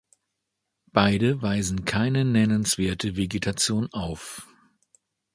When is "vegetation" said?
3.17-3.87